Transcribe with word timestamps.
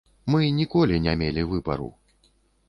Мы 0.35 0.39
ніколі 0.59 0.97
не 1.09 1.13
мелі 1.21 1.45
выбару. 1.53 1.91